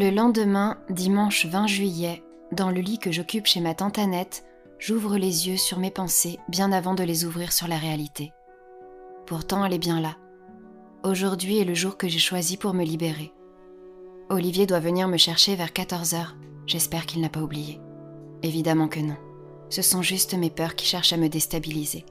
[0.00, 2.22] Le lendemain, dimanche 20 juillet,
[2.52, 4.44] dans le lit que j'occupe chez ma tante Annette,
[4.78, 8.32] j'ouvre les yeux sur mes pensées bien avant de les ouvrir sur la réalité.
[9.26, 10.16] Pourtant, elle est bien là.
[11.02, 13.32] Aujourd'hui est le jour que j'ai choisi pour me libérer.
[14.30, 16.28] Olivier doit venir me chercher vers 14h.
[16.68, 17.80] J'espère qu'il n'a pas oublié.
[18.44, 19.16] Évidemment que non.
[19.68, 22.06] Ce sont juste mes peurs qui cherchent à me déstabiliser.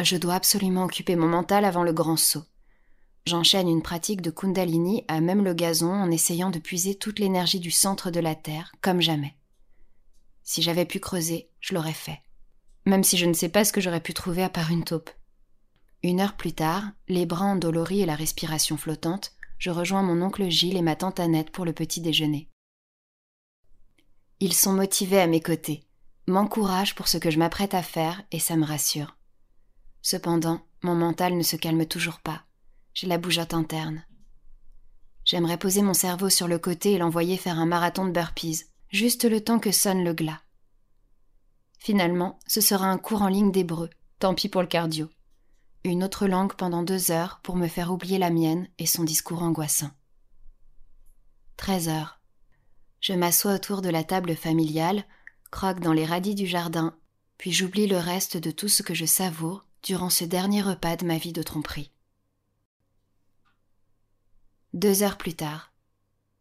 [0.00, 2.44] Je dois absolument occuper mon mental avant le grand saut.
[3.26, 7.60] J'enchaîne une pratique de Kundalini à même le gazon en essayant de puiser toute l'énergie
[7.60, 9.34] du centre de la Terre, comme jamais.
[10.42, 12.20] Si j'avais pu creuser, je l'aurais fait.
[12.84, 15.10] Même si je ne sais pas ce que j'aurais pu trouver à part une taupe.
[16.02, 20.50] Une heure plus tard, les bras endoloris et la respiration flottante, je rejoins mon oncle
[20.50, 22.50] Gilles et ma tante Annette pour le petit déjeuner.
[24.40, 25.86] Ils sont motivés à mes côtés,
[26.26, 29.16] m'encouragent pour ce que je m'apprête à faire et ça me rassure.
[30.02, 32.44] Cependant, mon mental ne se calme toujours pas.
[32.94, 34.04] J'ai la bougeotte interne.
[35.24, 39.24] J'aimerais poser mon cerveau sur le côté et l'envoyer faire un marathon de burpees, juste
[39.24, 40.40] le temps que sonne le glas.
[41.80, 45.10] Finalement, ce sera un cours en ligne d'hébreu, tant pis pour le cardio.
[45.82, 49.42] Une autre langue pendant deux heures pour me faire oublier la mienne et son discours
[49.42, 49.90] angoissant.
[51.56, 52.20] 13 heures.
[53.00, 55.04] Je m'assois autour de la table familiale,
[55.50, 56.96] croque dans les radis du jardin,
[57.38, 61.04] puis j'oublie le reste de tout ce que je savoure durant ce dernier repas de
[61.04, 61.90] ma vie de tromperie.
[64.74, 65.72] Deux heures plus tard.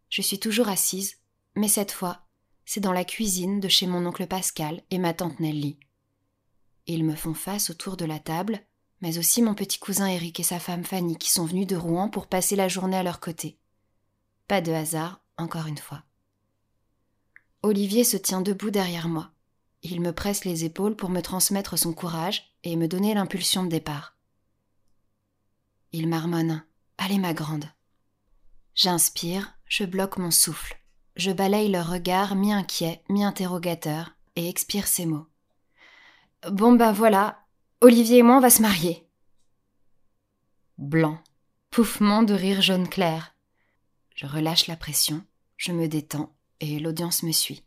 [0.09, 1.17] Je suis toujours assise,
[1.55, 2.25] mais cette fois,
[2.65, 5.77] c'est dans la cuisine de chez mon oncle Pascal et ma tante Nelly.
[6.87, 8.59] Ils me font face autour de la table,
[9.01, 12.09] mais aussi mon petit cousin Eric et sa femme Fanny qui sont venus de Rouen
[12.09, 13.59] pour passer la journée à leur côté.
[14.47, 16.01] Pas de hasard, encore une fois.
[17.61, 19.29] Olivier se tient debout derrière moi.
[19.83, 23.69] Il me presse les épaules pour me transmettre son courage et me donner l'impulsion de
[23.69, 24.17] départ.
[25.91, 26.65] Il marmonne
[26.97, 27.65] Allez, ma grande.
[28.75, 30.79] J'inspire, je bloque mon souffle.
[31.15, 35.27] Je balaye leur regard mi-inquiet, mi-interrogateur, et expire ces mots.
[36.49, 37.39] Bon ben voilà,
[37.81, 39.07] Olivier et moi on va se marier.
[40.77, 41.19] Blanc.
[41.69, 43.35] Pouffement de rire jaune clair.
[44.15, 45.23] Je relâche la pression,
[45.57, 47.63] je me détends, et l'audience me suit.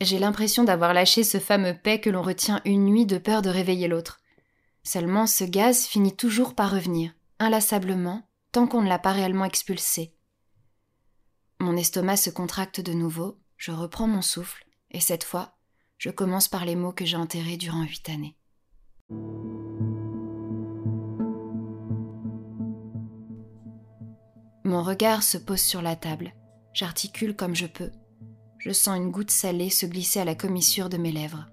[0.00, 3.48] J'ai l'impression d'avoir lâché ce fameux paix que l'on retient une nuit de peur de
[3.48, 4.20] réveiller l'autre.
[4.82, 10.15] Seulement ce gaz finit toujours par revenir, inlassablement, tant qu'on ne l'a pas réellement expulsé.
[11.76, 15.58] Mon estomac se contracte de nouveau, je reprends mon souffle, et cette fois,
[15.98, 18.34] je commence par les mots que j'ai enterrés durant huit années.
[24.64, 26.32] Mon regard se pose sur la table.
[26.72, 27.92] J'articule comme je peux,
[28.56, 31.46] je sens une goutte salée se glisser à la commissure de mes lèvres.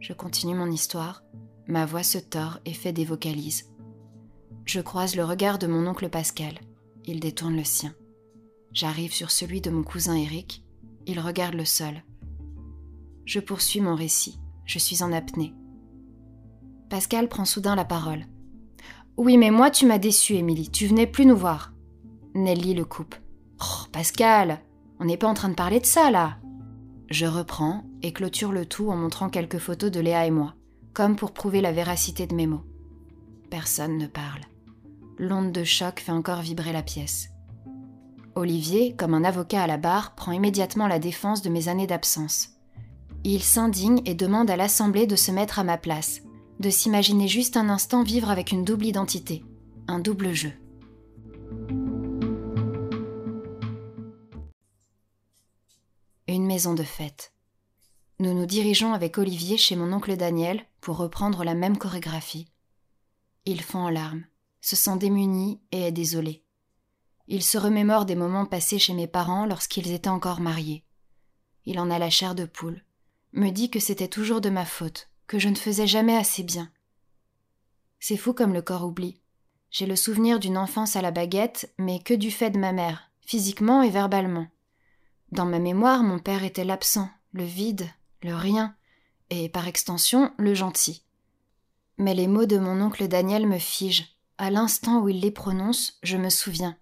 [0.00, 1.22] Je continue mon histoire.
[1.68, 3.70] Ma voix se tord et fait des vocalises.
[4.64, 6.58] Je croise le regard de mon oncle Pascal.
[7.04, 7.94] Il détourne le sien.
[8.72, 10.64] J'arrive sur celui de mon cousin Eric.
[11.06, 12.02] Il regarde le sol.
[13.26, 14.38] Je poursuis mon récit.
[14.64, 15.54] Je suis en apnée.
[16.88, 18.26] Pascal prend soudain la parole.
[19.16, 20.70] Oui, mais moi, tu m'as déçu, Émilie.
[20.70, 21.72] Tu venais plus nous voir.
[22.34, 23.14] Nelly le coupe.
[23.60, 24.60] Oh, Pascal,
[24.98, 26.38] on n'est pas en train de parler de ça, là.
[27.10, 30.54] Je reprends et clôture le tout en montrant quelques photos de Léa et moi,
[30.94, 32.64] comme pour prouver la véracité de mes mots.
[33.50, 34.40] Personne ne parle.
[35.18, 37.31] L'onde de choc fait encore vibrer la pièce.
[38.34, 42.50] Olivier, comme un avocat à la barre, prend immédiatement la défense de mes années d'absence.
[43.24, 46.22] Il s'indigne et demande à l'Assemblée de se mettre à ma place,
[46.58, 49.44] de s'imaginer juste un instant vivre avec une double identité,
[49.86, 50.52] un double jeu.
[56.26, 57.34] Une maison de fête.
[58.18, 62.48] Nous nous dirigeons avec Olivier chez mon oncle Daniel pour reprendre la même chorégraphie.
[63.44, 64.24] Il fond en larmes,
[64.60, 66.41] se sent démuni et est désolé.
[67.34, 70.84] Il se remémore des moments passés chez mes parents lorsqu'ils étaient encore mariés.
[71.64, 72.84] Il en a la chair de poule,
[73.32, 76.70] me dit que c'était toujours de ma faute, que je ne faisais jamais assez bien.
[78.00, 79.18] C'est fou comme le corps oublie.
[79.70, 83.10] J'ai le souvenir d'une enfance à la baguette, mais que du fait de ma mère,
[83.22, 84.48] physiquement et verbalement.
[85.30, 87.88] Dans ma mémoire, mon père était l'absent, le vide,
[88.22, 88.76] le rien,
[89.30, 91.02] et par extension, le gentil.
[91.96, 94.18] Mais les mots de mon oncle Daniel me figent.
[94.36, 96.76] À l'instant où il les prononce, je me souviens.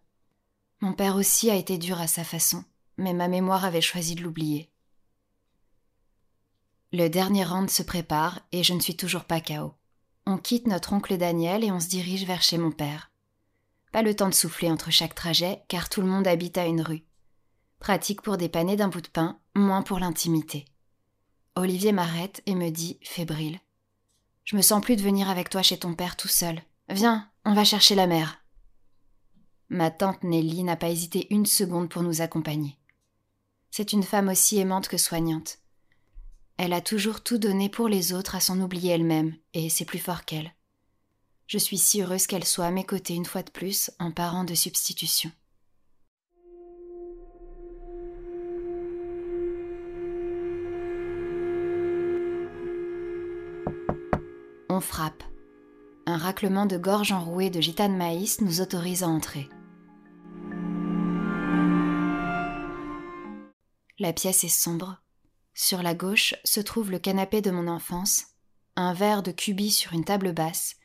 [0.81, 2.65] Mon père aussi a été dur à sa façon,
[2.97, 4.71] mais ma mémoire avait choisi de l'oublier.
[6.93, 9.75] Le dernier round se prépare et je ne suis toujours pas KO.
[10.27, 13.11] On quitte notre oncle Daniel et on se dirige vers chez mon père.
[13.93, 16.81] Pas le temps de souffler entre chaque trajet, car tout le monde habite à une
[16.81, 17.05] rue.
[17.79, 20.65] Pratique pour dépanner d'un bout de pain, moins pour l'intimité.
[21.57, 23.61] Olivier m'arrête et me dit, fébrile.
[24.45, 26.63] Je me sens plus de venir avec toi chez ton père tout seul.
[26.89, 28.40] Viens, on va chercher la mère.
[29.73, 32.77] Ma tante Nelly n'a pas hésité une seconde pour nous accompagner.
[33.71, 35.59] C'est une femme aussi aimante que soignante.
[36.57, 40.01] Elle a toujours tout donné pour les autres à s'en oublier elle-même, et c'est plus
[40.01, 40.53] fort qu'elle.
[41.47, 44.43] Je suis si heureuse qu'elle soit à mes côtés une fois de plus en parent
[44.43, 45.31] de substitution.
[54.69, 55.23] On frappe.
[56.07, 59.49] Un raclement de gorge enrouée de gitane maïs nous autorise à entrer.
[64.01, 64.97] La pièce est sombre.
[65.53, 68.29] Sur la gauche se trouve le canapé de mon enfance,
[68.75, 70.77] un verre de cubi sur une table basse,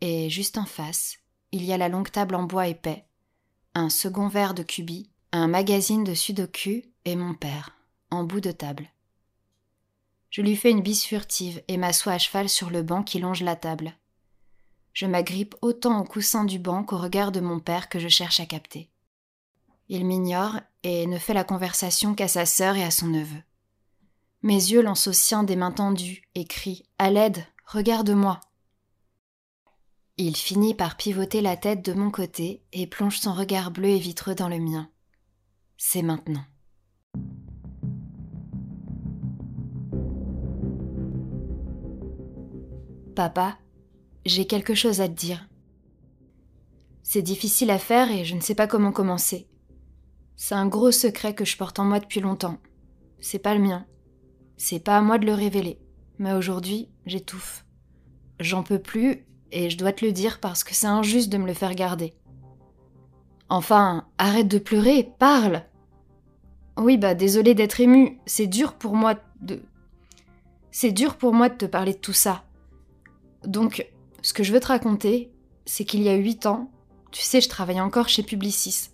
[0.00, 1.18] et juste en face,
[1.52, 3.06] il y a la longue table en bois épais,
[3.74, 7.70] un second verre de cubi, un magazine de sudoku et mon père,
[8.10, 8.90] en bout de table.
[10.30, 13.42] Je lui fais une bise furtive et m'assois à cheval sur le banc qui longe
[13.42, 13.94] la table.
[14.92, 18.40] Je m'agrippe autant au coussin du banc qu'au regard de mon père que je cherche
[18.40, 18.90] à capter.
[19.88, 23.42] Il m'ignore et ne fait la conversation qu'à sa sœur et à son neveu.
[24.42, 28.40] Mes yeux lancent au sien des mains tendues et crient À l'aide, regarde-moi.
[30.18, 33.98] Il finit par pivoter la tête de mon côté et plonge son regard bleu et
[33.98, 34.88] vitreux dans le mien.
[35.76, 36.44] C'est maintenant.
[43.14, 43.58] Papa,
[44.24, 45.48] j'ai quelque chose à te dire.
[47.02, 49.48] C'est difficile à faire et je ne sais pas comment commencer.
[50.36, 52.58] C'est un gros secret que je porte en moi depuis longtemps.
[53.20, 53.86] C'est pas le mien.
[54.58, 55.78] C'est pas à moi de le révéler.
[56.18, 57.64] Mais aujourd'hui, j'étouffe.
[58.38, 61.46] J'en peux plus et je dois te le dire parce que c'est injuste de me
[61.46, 62.14] le faire garder.
[63.48, 65.62] Enfin, arrête de pleurer, parle.
[66.76, 69.62] Oui, bah désolé d'être ému, c'est dur pour moi de.
[70.70, 72.44] C'est dur pour moi de te parler de tout ça.
[73.44, 73.86] Donc,
[74.20, 75.32] ce que je veux te raconter,
[75.64, 76.70] c'est qu'il y a huit ans,
[77.12, 78.90] tu sais, je travaillais encore chez Publicis.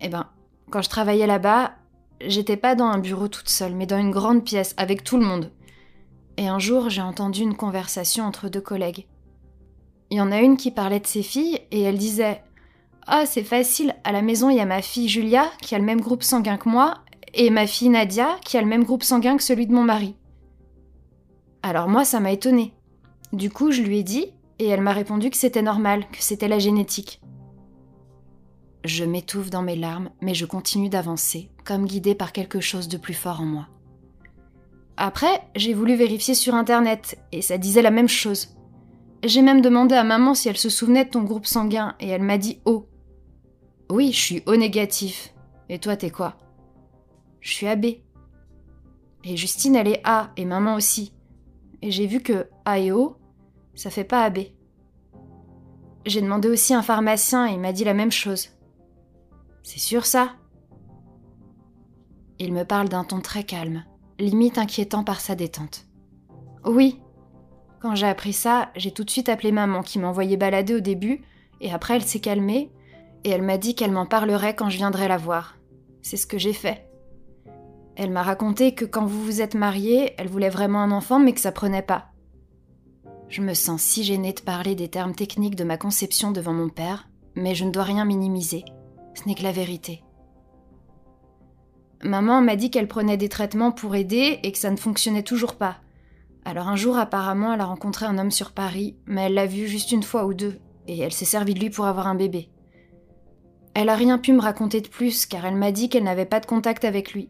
[0.00, 0.28] Eh ben,
[0.70, 1.72] quand je travaillais là-bas,
[2.20, 5.24] j'étais pas dans un bureau toute seule, mais dans une grande pièce avec tout le
[5.24, 5.52] monde.
[6.36, 9.06] Et un jour, j'ai entendu une conversation entre deux collègues.
[10.10, 12.42] Il y en a une qui parlait de ses filles et elle disait
[13.06, 15.84] Ah, c'est facile, à la maison il y a ma fille Julia qui a le
[15.84, 16.94] même groupe sanguin que moi
[17.34, 20.14] et ma fille Nadia qui a le même groupe sanguin que celui de mon mari.
[21.62, 22.72] Alors moi, ça m'a étonnée.
[23.32, 26.48] Du coup, je lui ai dit, et elle m'a répondu que c'était normal, que c'était
[26.48, 27.20] la génétique.
[28.88, 32.96] Je m'étouffe dans mes larmes, mais je continue d'avancer, comme guidée par quelque chose de
[32.96, 33.68] plus fort en moi.
[34.96, 38.56] Après, j'ai voulu vérifier sur Internet, et ça disait la même chose.
[39.22, 42.22] J'ai même demandé à maman si elle se souvenait de ton groupe sanguin, et elle
[42.22, 42.86] m'a dit O.
[43.90, 45.34] Oui, je suis O négatif.
[45.68, 46.38] Et toi, t'es quoi?
[47.40, 47.84] Je suis AB.
[47.84, 51.12] Et Justine, elle est A, et maman aussi.
[51.82, 53.18] Et j'ai vu que A et O,
[53.74, 54.38] ça fait pas AB.
[56.06, 58.48] J'ai demandé aussi un pharmacien et il m'a dit la même chose.
[59.62, 60.32] C'est sûr ça
[62.38, 63.84] Il me parle d'un ton très calme,
[64.18, 65.86] limite inquiétant par sa détente.
[66.64, 67.00] Oui.
[67.80, 71.22] Quand j'ai appris ça, j'ai tout de suite appelé maman qui m'envoyait balader au début,
[71.60, 72.72] et après elle s'est calmée,
[73.24, 75.56] et elle m'a dit qu'elle m'en parlerait quand je viendrais la voir.
[76.02, 76.88] C'est ce que j'ai fait.
[77.96, 81.32] Elle m'a raconté que quand vous vous êtes mariés, elle voulait vraiment un enfant mais
[81.32, 82.12] que ça prenait pas.
[83.28, 86.68] Je me sens si gênée de parler des termes techniques de ma conception devant mon
[86.68, 88.64] père, mais je ne dois rien minimiser.
[89.18, 90.04] Ce n'est que la vérité.
[92.04, 95.56] Maman m'a dit qu'elle prenait des traitements pour aider et que ça ne fonctionnait toujours
[95.56, 95.78] pas.
[96.44, 99.66] Alors un jour, apparemment, elle a rencontré un homme sur Paris, mais elle l'a vu
[99.66, 102.48] juste une fois ou deux, et elle s'est servie de lui pour avoir un bébé.
[103.74, 106.38] Elle a rien pu me raconter de plus, car elle m'a dit qu'elle n'avait pas
[106.38, 107.28] de contact avec lui,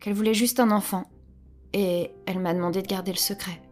[0.00, 1.04] qu'elle voulait juste un enfant,
[1.72, 3.62] et elle m'a demandé de garder le secret.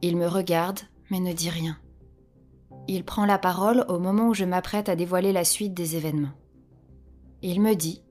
[0.00, 1.76] Il me regarde, mais ne dit rien.
[2.88, 6.34] Il prend la parole au moment où je m'apprête à dévoiler la suite des événements.
[7.42, 8.02] Il me dit,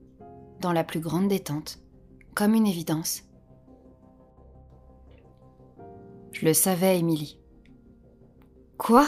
[0.60, 1.78] dans la plus grande détente,
[2.34, 3.22] comme une évidence.
[6.32, 7.38] Je le savais, Émilie.
[8.76, 9.06] Quoi?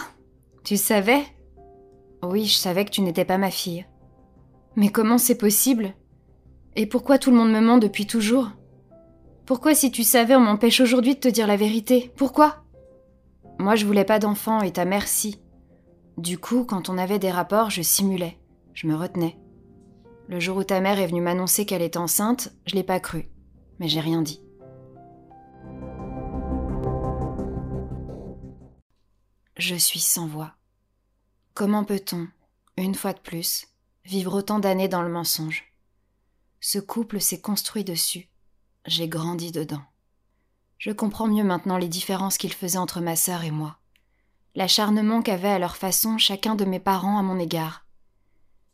[0.65, 1.23] Tu savais?
[2.23, 3.87] Oui, je savais que tu n'étais pas ma fille.
[4.77, 5.95] Mais comment c'est possible?
[6.77, 8.51] Et pourquoi tout le monde me ment depuis toujours?
[9.45, 12.13] Pourquoi si tu savais on m'empêche aujourd'hui de te dire la vérité?
[12.17, 12.65] Pourquoi?
[13.59, 15.41] Moi, je voulais pas d'enfant et ta mère si.
[16.19, 18.41] Du coup, quand on avait des rapports, je simulais.
[18.75, 19.39] Je me retenais.
[20.27, 23.31] Le jour où ta mère est venue m'annoncer qu'elle était enceinte, je l'ai pas cru.
[23.79, 24.43] Mais j'ai rien dit.
[29.57, 30.57] Je suis sans voix.
[31.55, 32.27] Comment peut-on,
[32.77, 33.69] une fois de plus,
[34.05, 35.73] vivre autant d'années dans le mensonge?
[36.59, 38.29] Ce couple s'est construit dessus.
[38.87, 39.83] J'ai grandi dedans.
[40.79, 43.78] Je comprends mieux maintenant les différences qu'il faisait entre ma sœur et moi.
[44.59, 47.87] L'acharnement qu'avait à leur façon chacun de mes parents à mon égard.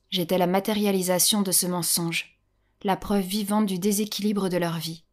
[0.08, 2.40] J'étais la matérialisation de ce mensonge,
[2.84, 5.04] la preuve vivante du déséquilibre de leur vie.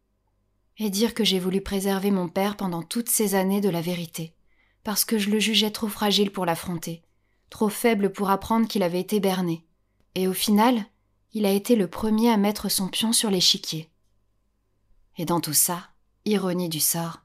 [0.78, 4.32] Et dire que j'ai voulu préserver mon père pendant toutes ces années de la vérité,
[4.82, 7.02] parce que je le jugeais trop fragile pour l'affronter,
[7.50, 9.66] trop faible pour apprendre qu'il avait été berné.
[10.14, 10.86] Et au final,
[11.34, 13.90] il a été le premier à mettre son pion sur l'échiquier.
[15.18, 15.90] Et dans tout ça,
[16.24, 17.20] ironie du sort,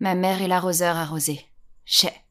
[0.00, 1.46] ma mère est l'arroseur arrosé.
[1.84, 2.24] Chais.